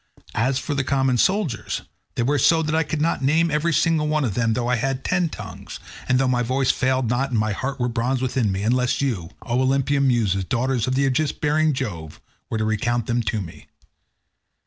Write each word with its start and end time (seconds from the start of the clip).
As 0.33 0.57
for 0.57 0.73
the 0.73 0.83
common 0.83 1.19
soldiers, 1.19 1.83
they 2.15 2.23
were 2.23 2.39
so 2.39 2.63
that 2.63 2.73
I 2.73 2.81
could 2.81 3.01
not 3.01 3.21
name 3.21 3.51
every 3.51 3.71
single 3.71 4.07
one 4.07 4.25
of 4.25 4.33
them 4.33 4.53
though 4.53 4.67
I 4.67 4.77
had 4.77 5.03
ten 5.03 5.29
tongues, 5.29 5.79
and 6.09 6.17
though 6.17 6.27
my 6.27 6.41
voice 6.41 6.71
failed 6.71 7.07
not 7.07 7.29
and 7.29 7.37
my 7.37 7.51
heart 7.51 7.79
were 7.79 7.85
of 7.85 7.93
bronze 7.93 8.19
within 8.19 8.51
me, 8.51 8.63
unless 8.63 8.99
you, 8.99 9.29
O 9.43 9.61
Olympian 9.61 10.07
Muses, 10.07 10.43
daughters 10.43 10.87
of 10.87 10.97
aegis 10.97 11.31
bearing 11.31 11.73
Jove, 11.73 12.19
were 12.49 12.57
to 12.57 12.65
recount 12.65 13.05
them 13.05 13.21
to 13.21 13.41
me. 13.41 13.67